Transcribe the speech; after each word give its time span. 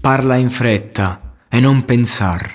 Parla 0.00 0.36
in 0.36 0.50
fretta 0.50 1.36
e 1.48 1.60
non 1.60 1.84
pensar. 1.84 2.52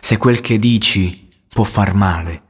Se 0.00 0.16
quel 0.16 0.40
che 0.40 0.58
dici 0.58 1.28
può 1.48 1.64
far 1.64 1.94
male. 1.94 2.44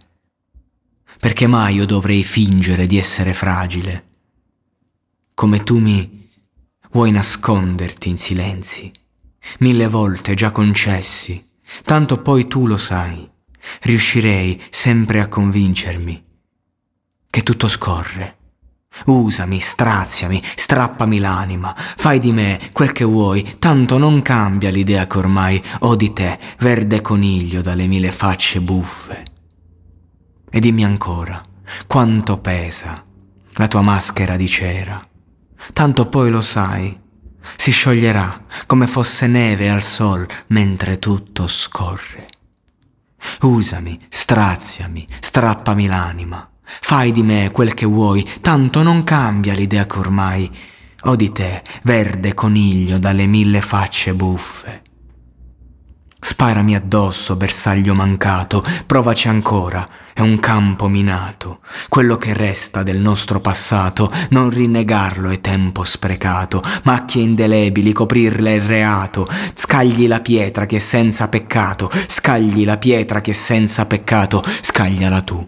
Perché 1.18 1.46
mai 1.46 1.77
io 1.77 1.87
dovrei 1.87 2.24
fingere 2.24 2.87
di 2.87 2.98
essere 2.98 3.34
fragile? 3.34 4.04
Come 5.34 5.62
tu 5.62 5.78
mi 5.78 6.28
vuoi 6.90 7.10
nasconderti 7.10 8.09
in 8.09 8.16
silenzi, 8.16 8.90
mille 9.59 9.88
volte 9.88 10.34
già 10.34 10.51
concessi, 10.51 11.52
tanto 11.84 12.23
poi 12.23 12.46
tu 12.46 12.66
lo 12.66 12.76
sai 12.76 13.34
riuscirei 13.82 14.60
sempre 14.70 15.20
a 15.20 15.28
convincermi 15.28 16.24
che 17.28 17.42
tutto 17.42 17.68
scorre. 17.68 18.35
Usami, 19.05 19.60
straziami, 19.60 20.42
strappami 20.42 21.18
l'anima, 21.18 21.74
fai 21.77 22.18
di 22.18 22.32
me 22.32 22.70
quel 22.73 22.92
che 22.92 23.04
vuoi, 23.04 23.56
tanto 23.59 23.98
non 23.98 24.23
cambia 24.23 24.70
l'idea 24.70 25.06
che 25.06 25.18
ormai 25.18 25.62
ho 25.80 25.95
di 25.95 26.12
te, 26.12 26.38
verde 26.59 27.01
coniglio 27.01 27.60
dalle 27.60 27.87
mille 27.87 28.10
facce 28.10 28.60
buffe. 28.60 29.23
E 30.51 30.60
dimmi 30.60 30.85
ancora, 30.85 31.40
quanto 31.87 32.38
pesa 32.38 33.04
la 33.52 33.68
tua 33.68 33.82
maschera 33.82 34.37
di 34.37 34.48
cera. 34.48 35.01
Tanto 35.73 36.09
poi 36.09 36.30
lo 36.30 36.42
sai, 36.42 36.98
si 37.57 37.70
scioglierà 37.70 38.45
come 38.66 38.87
fosse 38.87 39.26
neve 39.26 39.70
al 39.70 39.82
sol 39.82 40.26
mentre 40.48 40.98
tutto 40.98 41.46
scorre. 41.46 42.26
Usami, 43.42 43.98
straziami, 44.09 45.07
strappami 45.20 45.87
l'anima. 45.87 46.51
Fai 46.80 47.13
di 47.13 47.23
me 47.23 47.51
quel 47.52 47.74
che 47.74 47.87
vuoi, 47.87 48.27
tanto 48.41 48.82
non 48.82 49.05
cambia 49.05 49.55
l'idea 49.55 49.87
che 49.87 49.99
ormai 49.99 50.51
ho 51.02 51.15
di 51.15 51.30
te, 51.30 51.63
verde 51.85 52.35
coniglio 52.35 52.99
dalle 52.99 53.27
mille 53.27 53.60
facce 53.60 54.13
buffe. 54.13 54.82
Sparami 56.19 56.74
addosso, 56.74 57.37
bersaglio 57.37 57.95
mancato, 57.95 58.65
provaci 58.87 59.29
ancora, 59.29 59.88
è 60.13 60.21
un 60.21 60.41
campo 60.41 60.88
minato. 60.88 61.60
Quello 61.88 62.16
che 62.16 62.35
resta 62.35 62.82
del 62.82 62.99
nostro 62.99 63.41
passato, 63.41 64.10
non 64.31 64.50
rinnegarlo 64.50 65.31
è 65.31 65.41
tempo 65.41 65.84
sprecato. 65.84 66.60
Macchie 66.82 67.22
indelebili, 67.22 67.93
coprirle 67.93 68.56
è 68.56 68.66
reato. 68.66 69.28
Scagli 69.54 70.09
la 70.09 70.21
pietra 70.21 70.66
che 70.66 70.78
è 70.78 70.81
senza 70.81 71.28
peccato, 71.28 71.88
scagli 72.09 72.65
la 72.65 72.78
pietra 72.78 73.21
che 73.21 73.31
è 73.31 73.34
senza 73.34 73.87
peccato, 73.87 74.43
scagliala 74.62 75.21
tu. 75.21 75.47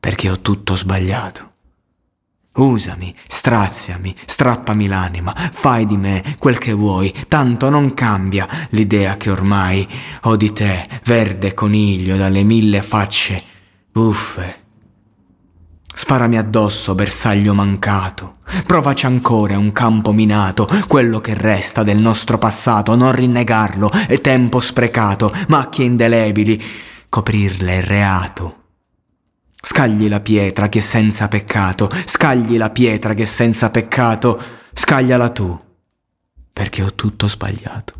Perché 0.00 0.30
ho 0.30 0.40
tutto 0.40 0.74
sbagliato. 0.74 1.48
Usami, 2.52 3.14
straziami, 3.28 4.12
strappami 4.24 4.88
l'anima, 4.88 5.32
fai 5.52 5.86
di 5.86 5.96
me 5.96 6.34
quel 6.38 6.58
che 6.58 6.72
vuoi, 6.72 7.14
tanto 7.28 7.70
non 7.70 7.94
cambia 7.94 8.46
l'idea 8.70 9.16
che 9.16 9.30
ormai 9.30 9.86
ho 10.22 10.36
di 10.36 10.52
te, 10.52 10.88
verde 11.04 11.54
coniglio 11.54 12.16
dalle 12.16 12.42
mille 12.42 12.82
facce 12.82 13.40
buffe. 13.92 14.56
Sparami 15.92 16.38
addosso, 16.38 16.94
bersaglio 16.94 17.54
mancato. 17.54 18.38
Provaci 18.66 19.06
ancora, 19.06 19.56
un 19.56 19.70
campo 19.70 20.12
minato, 20.12 20.66
quello 20.88 21.20
che 21.20 21.34
resta 21.34 21.82
del 21.82 21.98
nostro 21.98 22.36
passato, 22.36 22.96
non 22.96 23.12
rinnegarlo, 23.12 23.90
è 23.90 24.20
tempo 24.20 24.60
sprecato, 24.60 25.32
macchie 25.48 25.84
indelebili, 25.84 26.60
coprirle 27.08 27.78
è 27.78 27.84
reato. 27.84 28.59
Scagli 29.62 30.08
la 30.08 30.20
pietra 30.20 30.68
che 30.68 30.80
senza 30.80 31.28
peccato, 31.28 31.90
scagli 32.06 32.56
la 32.56 32.70
pietra 32.70 33.14
che 33.14 33.26
senza 33.26 33.70
peccato, 33.70 34.40
scagliala 34.72 35.30
tu, 35.30 35.58
perché 36.52 36.82
ho 36.82 36.94
tutto 36.94 37.28
sbagliato. 37.28 37.99